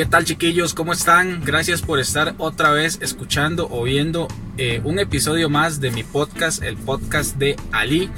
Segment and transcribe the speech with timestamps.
[0.00, 0.72] ¿Qué tal chiquillos?
[0.72, 1.42] ¿Cómo están?
[1.44, 6.62] Gracias por estar otra vez escuchando o viendo eh, un episodio más de mi podcast,
[6.62, 8.08] el podcast de Ali.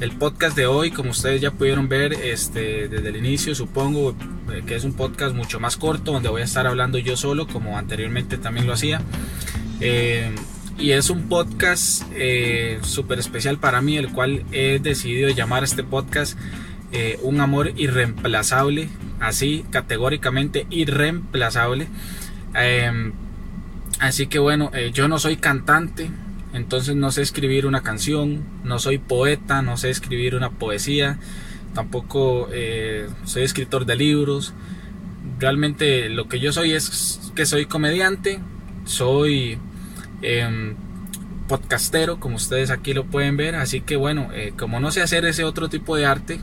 [0.00, 4.16] El podcast de hoy, como ustedes ya pudieron ver este, desde el inicio, supongo
[4.50, 7.46] eh, que es un podcast mucho más corto, donde voy a estar hablando yo solo,
[7.46, 9.02] como anteriormente también lo hacía.
[9.82, 10.34] Eh,
[10.78, 12.04] y es un podcast
[12.80, 16.38] súper especial para mí, el cual he decidido llamar este podcast
[17.22, 18.88] Un amor irreemplazable
[19.20, 21.88] así categóricamente irreemplazable.
[22.54, 23.12] Em,
[24.00, 26.10] así que bueno, eh, yo no soy cantante,
[26.52, 31.18] entonces no sé escribir una canción, no soy poeta, no sé escribir una poesía,
[31.74, 34.54] tampoco eh, soy escritor de libros.
[35.38, 38.40] Realmente lo que yo soy es que soy comediante,
[38.84, 39.58] soy
[40.22, 40.74] em,
[41.48, 43.54] podcastero, como ustedes aquí lo pueden ver.
[43.56, 46.40] Así que bueno, eh, como no sé hacer ese otro tipo de arte,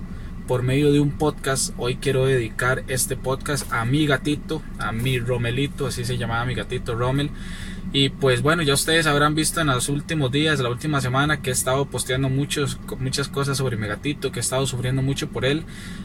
[0.48, 1.74] por medio de un podcast.
[1.78, 6.54] Hoy quiero dedicar este podcast a mi gatito, a mi Romelito, así se llamaba mi
[6.54, 7.30] gatito Romel.
[7.94, 11.50] Y pues bueno, ya ustedes habrán visto en los últimos días, la última semana, que
[11.50, 15.46] he estado posteando muchos, muchas cosas sobre mi gatito, que he estado sufriendo mucho por
[15.46, 15.64] él.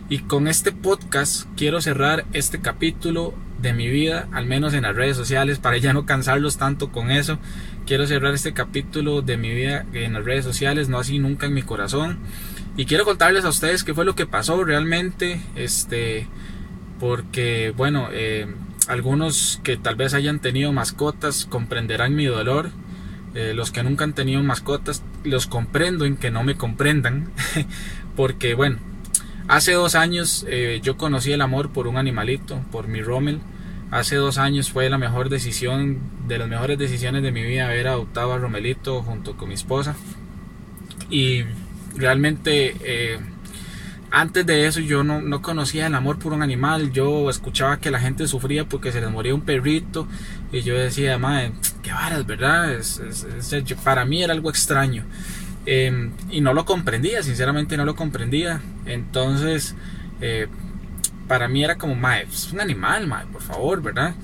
[0.09, 4.95] Y con este podcast quiero cerrar este capítulo de mi vida, al menos en las
[4.95, 7.39] redes sociales, para ya no cansarlos tanto con eso.
[7.87, 11.55] Quiero cerrar este capítulo de mi vida en las redes sociales, no así nunca en
[11.55, 12.19] mi corazón.
[12.81, 16.27] Y quiero contarles a ustedes qué fue lo que pasó realmente, este,
[16.99, 18.47] porque bueno, eh,
[18.89, 22.71] algunos que tal vez hayan tenido mascotas comprenderán mi dolor.
[23.35, 27.31] Eh, los que nunca han tenido mascotas los comprendo en que no me comprendan,
[28.17, 28.79] porque bueno,
[29.47, 33.41] hace dos años eh, yo conocí el amor por un animalito, por mi Rommel.
[33.91, 37.89] Hace dos años fue la mejor decisión, de las mejores decisiones de mi vida, haber
[37.89, 39.97] adoptado a Romelito junto con mi esposa.
[41.11, 41.45] Y
[41.97, 43.19] realmente eh,
[44.11, 48.01] antes de eso yo no, conocía el amor por un animal, yo escuchaba que la
[48.01, 50.09] gente sufría porque se les moría un perrito
[50.53, 52.77] y yo decía, madre, qué varas, ¿verdad?
[53.85, 55.05] para mí era algo extraño
[55.65, 58.61] em, y no lo comprendía, sinceramente no lo comprendía.
[58.85, 59.77] Entonces,
[60.21, 60.49] eh,
[61.29, 64.15] para mí era como, madre, es un animal, madre, por favor, ¿verdad?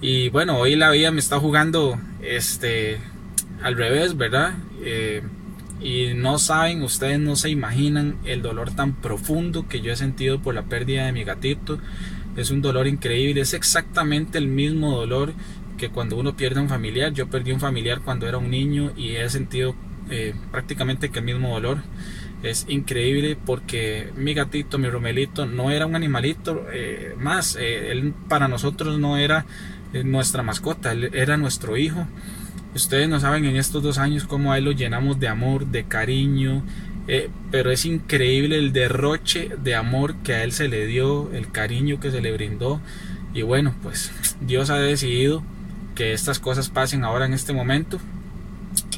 [0.00, 2.98] Y bueno, hoy la vida me está jugando este
[3.62, 4.54] al revés, ¿verdad?
[4.82, 5.22] Eh,
[5.80, 10.40] y no saben, ustedes no se imaginan el dolor tan profundo que yo he sentido
[10.40, 11.78] por la pérdida de mi gatito.
[12.36, 15.34] Es un dolor increíble, es exactamente el mismo dolor
[15.76, 17.12] que cuando uno pierde a un familiar.
[17.12, 19.74] Yo perdí un familiar cuando era un niño y he sentido
[20.10, 21.78] eh, prácticamente el mismo dolor.
[22.42, 27.56] Es increíble porque mi gatito, mi Romelito, no era un animalito eh, más.
[27.56, 29.46] Eh, él para nosotros no era
[30.04, 32.06] nuestra mascota, era nuestro hijo.
[32.74, 35.84] Ustedes no saben en estos dos años cómo a él lo llenamos de amor, de
[35.84, 36.62] cariño,
[37.08, 41.50] eh, pero es increíble el derroche de amor que a él se le dio, el
[41.50, 42.80] cariño que se le brindó.
[43.32, 45.42] Y bueno, pues Dios ha decidido
[45.94, 47.98] que estas cosas pasen ahora en este momento.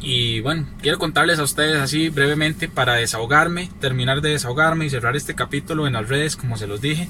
[0.03, 5.15] Y bueno, quiero contarles a ustedes así brevemente para desahogarme, terminar de desahogarme y cerrar
[5.15, 7.09] este capítulo en las redes, como se los dije.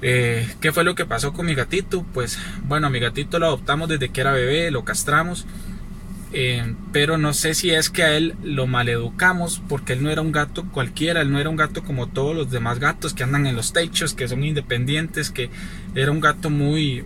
[0.00, 2.04] Eh, ¿Qué fue lo que pasó con mi gatito?
[2.14, 5.46] Pues bueno, mi gatito lo adoptamos desde que era bebé, lo castramos.
[6.32, 10.20] Eh, pero no sé si es que a él lo maleducamos porque él no era
[10.20, 13.46] un gato cualquiera, él no era un gato como todos los demás gatos que andan
[13.46, 15.48] en los techos, que son independientes, que
[15.94, 17.04] era un gato muy,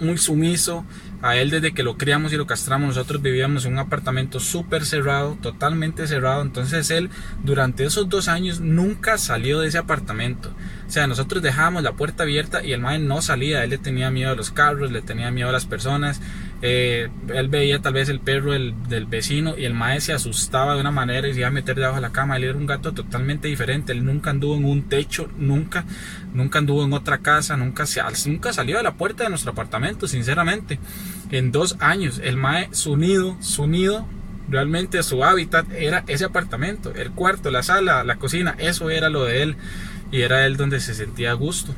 [0.00, 0.84] muy sumiso.
[1.20, 4.84] A él desde que lo criamos y lo castramos nosotros vivíamos en un apartamento súper
[4.84, 6.42] cerrado, totalmente cerrado.
[6.42, 7.10] Entonces él
[7.42, 10.52] durante esos dos años nunca salió de ese apartamento.
[10.88, 13.62] O sea, nosotros dejábamos la puerta abierta y el mae no salía.
[13.62, 16.22] Él le tenía miedo a los carros, le tenía miedo a las personas.
[16.62, 20.80] Eh, él veía tal vez el perro del, vecino y el mae se asustaba de
[20.80, 22.38] una manera y se iba a meter debajo de la cama.
[22.38, 23.92] Él era un gato totalmente diferente.
[23.92, 25.84] Él nunca anduvo en un techo, nunca,
[26.32, 27.84] nunca anduvo en otra casa, nunca,
[28.24, 30.78] nunca salió de la puerta de nuestro apartamento, sinceramente.
[31.30, 34.08] En dos años, el mae, su nido, su nido,
[34.48, 39.24] realmente su hábitat era ese apartamento, el cuarto, la sala, la cocina, eso era lo
[39.24, 39.56] de él
[40.10, 41.74] y era él donde se sentía a gusto.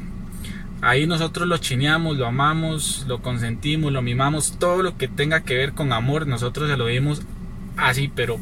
[0.83, 5.55] Ahí nosotros lo chineamos, lo amamos, lo consentimos, lo mimamos, todo lo que tenga que
[5.55, 7.23] ver con amor, nosotros se lo dimos
[7.77, 8.39] así, pero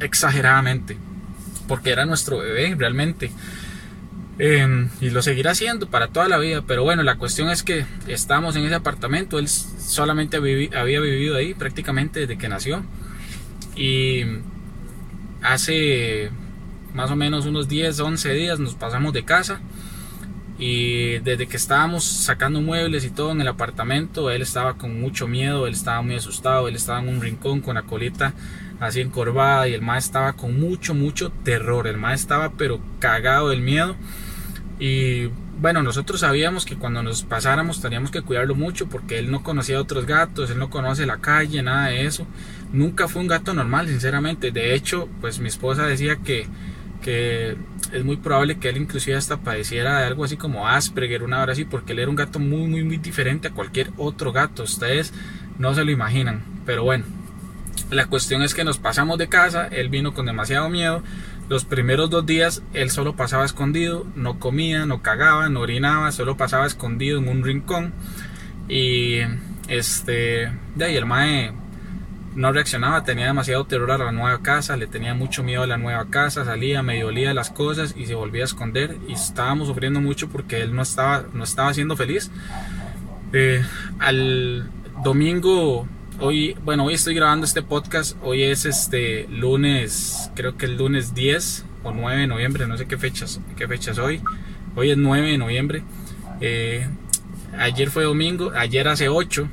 [0.00, 0.96] exageradamente,
[1.68, 3.32] porque era nuestro bebé realmente.
[4.38, 7.84] Em, y lo seguirá haciendo para toda la vida, pero bueno, la cuestión es que
[8.08, 12.82] estamos en ese apartamento, él solamente había vivido ahí prácticamente desde que nació.
[13.76, 14.22] Y
[15.42, 16.30] hace
[16.94, 19.60] más o menos unos 10, 11 días nos pasamos de casa
[20.58, 25.26] y desde que estábamos sacando muebles y todo en el apartamento, él estaba con mucho
[25.26, 28.32] miedo, él estaba muy asustado, él estaba en un rincón con la colita
[28.80, 33.50] así encorvada y el más estaba con mucho, mucho terror, el más estaba pero cagado
[33.50, 33.96] del miedo
[34.78, 35.26] y
[35.60, 39.78] bueno, nosotros sabíamos que cuando nos pasáramos teníamos que cuidarlo mucho porque él no conocía
[39.78, 42.26] a otros gatos, él no conoce la calle, nada de eso.
[42.72, 44.50] Nunca fue un gato normal, sinceramente.
[44.50, 46.48] De hecho, pues mi esposa decía que,
[47.04, 47.54] que
[47.92, 51.52] es muy probable que él inclusive hasta padeciera de algo así como Asperger, una hora
[51.52, 54.62] así, porque él era un gato muy, muy, muy diferente a cualquier otro gato.
[54.62, 55.12] Ustedes
[55.58, 56.42] no se lo imaginan.
[56.64, 57.04] Pero bueno,
[57.90, 61.02] la cuestión es que nos pasamos de casa, él vino con demasiado miedo.
[61.50, 66.38] Los primeros dos días él solo pasaba escondido, no comía, no cagaba, no orinaba, solo
[66.38, 67.92] pasaba escondido en un rincón.
[68.66, 69.18] Y
[69.68, 71.52] este, de ahí el mae
[72.34, 75.76] no reaccionaba, tenía demasiado terror a la nueva casa, le tenía mucho miedo a la
[75.76, 80.00] nueva casa, salía, medio olía las cosas y se volvía a esconder y estábamos sufriendo
[80.00, 82.30] mucho porque él no estaba, no estaba siendo feliz.
[83.32, 83.64] Eh,
[84.00, 84.68] al
[85.04, 85.86] domingo,
[86.18, 91.14] hoy, bueno, hoy estoy grabando este podcast, hoy es este lunes, creo que el lunes
[91.14, 94.20] 10 o 9 de noviembre, no sé qué fechas, qué fechas hoy,
[94.74, 95.84] hoy es 9 de noviembre.
[96.40, 96.88] Eh,
[97.58, 99.48] ayer fue domingo, ayer hace 8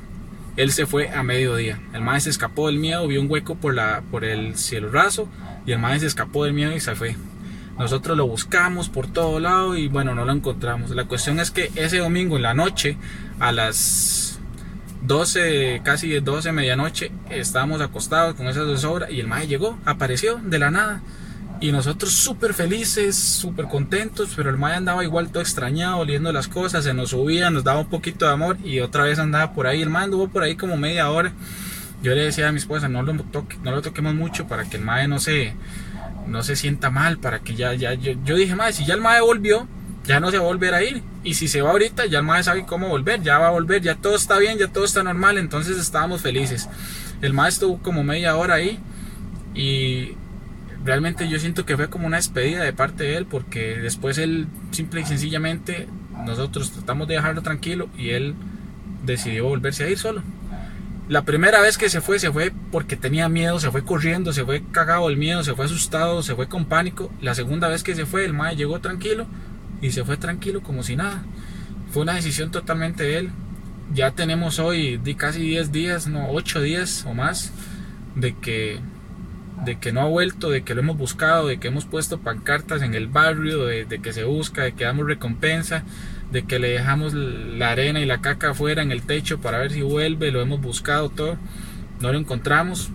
[0.56, 1.80] él se fue a mediodía.
[1.92, 5.28] El maestro se escapó del miedo, vio un hueco por, la, por el cielo raso
[5.66, 7.16] y el maestro se escapó del miedo y se fue.
[7.78, 10.90] Nosotros lo buscamos por todo lado y bueno, no lo encontramos.
[10.90, 12.96] La cuestión es que ese domingo en la noche,
[13.40, 14.38] a las
[15.02, 20.58] 12, casi 12, medianoche, estábamos acostados con esas dos y el maestro llegó, apareció de
[20.58, 21.02] la nada.
[21.62, 26.48] Y nosotros súper felices, súper contentos, pero el Maya andaba igual todo extrañado, oliendo las
[26.48, 29.68] cosas, se nos subía, nos daba un poquito de amor y otra vez andaba por
[29.68, 29.80] ahí.
[29.80, 31.32] El Maya anduvo por ahí como media hora.
[32.02, 34.76] Yo le decía a mi esposa, no lo, toque, no lo toquemos mucho para que
[34.76, 35.54] el Maya no se,
[36.26, 39.22] no se sienta mal, para que ya, ya, yo, dije, Maya, si ya el Maya
[39.22, 39.68] volvió,
[40.04, 41.00] ya no se va a volver a ir.
[41.22, 43.82] Y si se va ahorita, ya el Maya sabe cómo volver, ya va a volver,
[43.82, 46.68] ya todo está bien, ya todo está normal, entonces estábamos felices.
[47.20, 48.80] El Maya estuvo como media hora ahí
[49.54, 50.16] y
[50.84, 54.48] realmente yo siento que fue como una despedida de parte de él porque después él
[54.70, 55.88] simple y sencillamente
[56.24, 58.34] nosotros tratamos de dejarlo tranquilo y él
[59.04, 60.22] decidió volverse a ir solo.
[61.08, 64.44] La primera vez que se fue, se fue porque tenía miedo, se fue corriendo, se
[64.44, 67.12] fue cagado el miedo, se fue asustado, se fue con pánico.
[67.20, 69.26] La segunda vez que se fue, el mae llegó tranquilo
[69.80, 71.22] y se fue tranquilo como si nada.
[71.90, 73.30] Fue una decisión totalmente de él.
[73.92, 77.52] Ya tenemos hoy casi 10 días, no, 8 días o más
[78.14, 78.80] de que
[79.64, 82.82] de que no ha vuelto, de que lo hemos buscado, de que hemos puesto pancartas
[82.82, 85.84] en el barrio, de, que se busca, de que damos recompensa,
[86.30, 89.72] de que le dejamos la arena y la caca afuera en el techo para ver
[89.72, 91.36] si vuelve, lo hemos buscado todo,
[92.00, 92.90] no lo encontramos.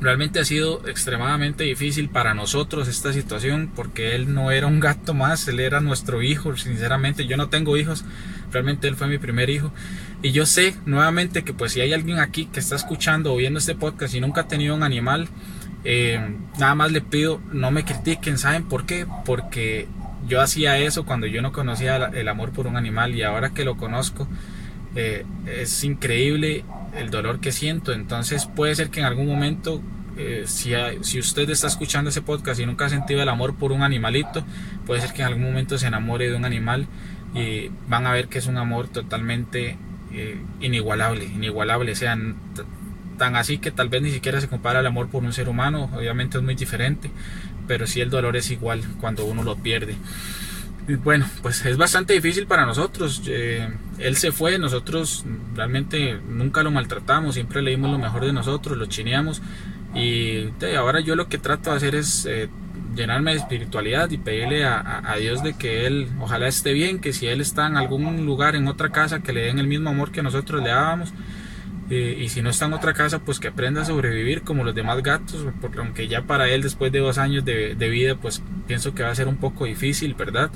[0.00, 5.14] Realmente ha sido extremadamente difícil para nosotros esta situación porque él no era un gato
[5.14, 8.04] más, él era nuestro hijo, sinceramente yo no tengo hijos,
[8.52, 9.72] realmente él fue mi primer hijo
[10.22, 13.58] y yo sé nuevamente que pues si hay alguien aquí que está escuchando o viendo
[13.58, 15.28] este podcast y nunca ha tenido un animal,
[15.88, 16.20] eh,
[16.58, 19.06] nada más le pido, no me critiquen, ¿saben por qué?
[19.24, 19.86] Porque
[20.26, 23.64] yo hacía eso cuando yo no conocía el amor por un animal y ahora que
[23.64, 24.26] lo conozco
[24.96, 26.64] eh, es increíble
[26.98, 27.92] el dolor que siento.
[27.92, 29.80] Entonces puede ser que en algún momento,
[30.16, 30.72] eh, si,
[31.02, 34.44] si usted está escuchando ese podcast y nunca ha sentido el amor por un animalito,
[34.86, 36.88] puede ser que en algún momento se enamore de un animal
[37.32, 39.78] y van a ver que es un amor totalmente
[40.60, 41.94] inigualable, inigualable.
[41.94, 42.34] Sean
[43.16, 45.90] tan así que tal vez ni siquiera se compara el amor por un ser humano,
[45.94, 47.10] obviamente es muy diferente,
[47.66, 49.96] pero sí el dolor es igual cuando uno lo pierde.
[50.88, 53.22] Y bueno, pues es bastante difícil para nosotros.
[53.26, 53.68] Eh,
[53.98, 58.78] él se fue, nosotros realmente nunca lo maltratamos, siempre le dimos lo mejor de nosotros,
[58.78, 59.42] lo chineamos.
[59.94, 62.48] Y ahora yo lo que trato de hacer es eh,
[62.94, 67.26] llenarme de espiritualidad y pedirle a, Dios de que Él ojalá esté bien, que si
[67.26, 70.22] Él está en algún lugar, en otra casa, que le den el mismo amor que
[70.22, 71.12] nosotros le dábamos
[71.88, 74.74] eh, y si no está en otra casa, pues que aprenda a sobrevivir como los
[74.74, 78.94] demás gatos, porque aunque ya para él después de dos años de, vida, pues pienso
[78.94, 80.50] que va a ser un poco difícil, ¿verdad?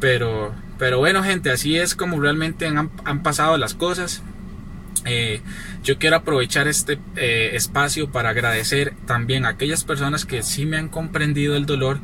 [0.00, 4.22] Pero, pero bueno, gente, así es como realmente han, han pasado las cosas.
[5.06, 5.40] Eh,
[5.82, 10.78] yo quiero aprovechar este eh, espacio para agradecer también a aquellas personas que sí me
[10.78, 12.00] han comprendido el dolor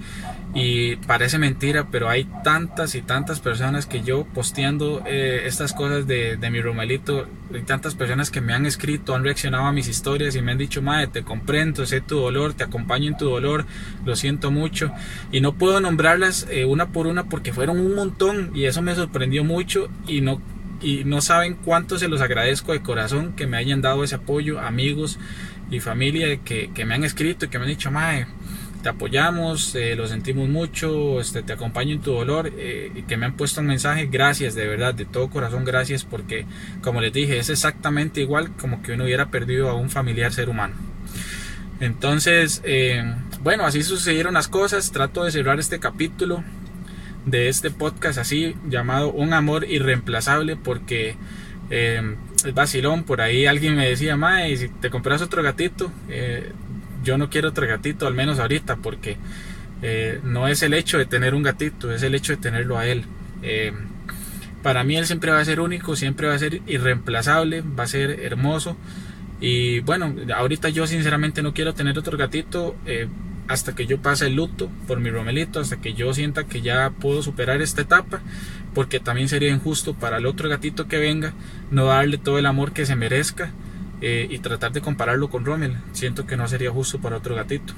[0.52, 6.08] y parece mentira, pero hay tantas y tantas personas que yo posteando eh, estas cosas
[6.08, 9.86] de, de, mi Romelito, hay tantas personas que me han escrito, han reaccionado a mis
[9.86, 13.26] historias y me han dicho, madre, te comprendo, sé tu dolor, te acompaño en tu
[13.26, 13.64] dolor,
[14.04, 14.90] lo siento mucho.
[15.30, 18.96] Y no puedo nombrarlas eh, una por una porque fueron un montón y eso me
[18.96, 20.42] sorprendió mucho y no,
[20.82, 24.58] y no saben cuánto se los agradezco de corazón que me hayan dado ese apoyo,
[24.58, 25.20] amigos
[25.70, 28.26] y familia que, que me han escrito y que me han dicho, madre,
[28.82, 33.16] te apoyamos, eh, lo sentimos mucho, este, te acompaño en tu dolor eh, y que
[33.16, 36.46] me han puesto un mensaje, gracias de verdad, de todo corazón, gracias porque
[36.80, 40.48] como les dije, es exactamente igual como que uno hubiera perdido a un familiar ser
[40.48, 40.74] humano.
[41.80, 43.02] Entonces, eh,
[43.42, 46.42] bueno, así sucedieron las cosas, trato de cerrar este capítulo
[47.26, 51.16] de este podcast así llamado Un amor irreemplazable porque
[51.68, 53.04] es vacilón.
[53.04, 55.92] Por ahí alguien me decía, Mae, si te compras otro gatito,
[57.02, 59.16] yo no quiero otro gatito, al menos ahorita, porque
[59.82, 62.86] eh, no es el hecho de tener un gatito, es el hecho de tenerlo a
[62.86, 63.04] él.
[64.62, 67.88] para mí él siempre va a ser único, siempre va a ser irreemplazable, va a
[67.88, 68.76] ser hermoso.
[69.40, 72.76] Y bueno, ahorita yo sinceramente no quiero tener otro gatito
[73.50, 76.90] hasta que yo pase el luto por mi Romelito, hasta que yo sienta que ya
[76.90, 78.20] puedo superar esta etapa,
[78.74, 81.32] porque también sería injusto para el otro gatito que venga
[81.72, 83.50] no darle todo el amor que se merezca
[84.00, 85.76] eh, y tratar de compararlo con Rommel.
[85.92, 87.74] Siento que no sería justo para otro gatito.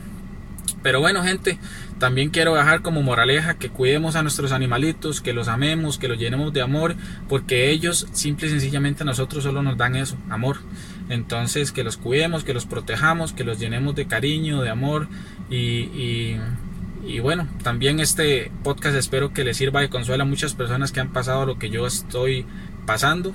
[0.83, 1.59] Pero bueno, gente,
[1.99, 6.19] también quiero dejar como moraleja que cuidemos a nuestros animalitos, que los amemos, que los
[6.19, 6.97] llenemos de amor,
[7.29, 10.59] porque ellos simple y sencillamente a nosotros solo nos dan eso, amor.
[11.09, 15.09] Entonces, que los cuidemos, que los protejamos, que los llenemos de cariño, de amor
[15.51, 16.37] y,
[17.05, 21.01] y, bueno, también este podcast espero que les sirva de consuelo a muchas personas que
[21.01, 22.45] han pasado lo que yo estoy
[22.87, 23.35] pasando.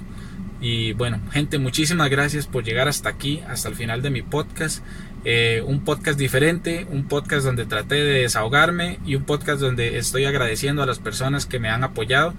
[0.60, 4.84] Y bueno, gente, muchísimas gracias por llegar hasta aquí, hasta el final de mi podcast.
[5.24, 10.26] Eh, un podcast diferente, un podcast donde traté de desahogarme y un podcast donde estoy
[10.26, 12.34] agradeciendo a las personas que me han apoyado.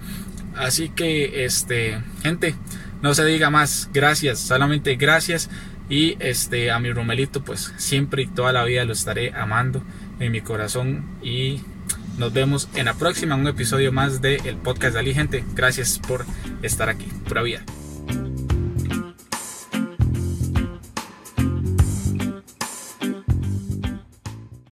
[0.55, 2.55] Así que, este, gente,
[3.01, 5.49] no se diga más, gracias, solamente gracias.
[5.89, 9.81] Y este, a mi Romelito, pues siempre y toda la vida lo estaré amando
[10.19, 11.05] en mi corazón.
[11.23, 11.61] Y
[12.17, 15.43] nos vemos en la próxima, un episodio más del podcast de Ali, gente.
[15.55, 16.25] Gracias por
[16.61, 17.07] estar aquí.
[17.25, 17.63] Pura vida.